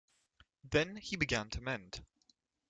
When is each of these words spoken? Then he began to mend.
Then 0.63 0.95
he 0.95 1.15
began 1.15 1.51
to 1.51 1.61
mend. 1.61 2.03